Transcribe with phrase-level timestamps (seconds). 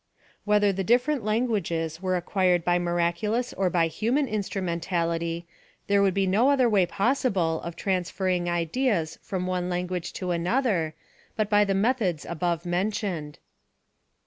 [0.45, 5.45] Whether the different languages were acquired by miraculous or by human instrumental ity,
[5.85, 10.31] there would be no other way possible of trans ferring ideas from one language to
[10.31, 10.95] another,
[11.35, 13.37] but by the methods above mentioned.